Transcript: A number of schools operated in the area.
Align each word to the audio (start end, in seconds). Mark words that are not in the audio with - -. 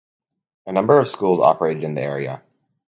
A 0.65 0.71
number 0.71 0.99
of 0.99 1.07
schools 1.07 1.39
operated 1.39 1.83
in 1.83 1.93
the 1.93 2.01
area. 2.01 2.41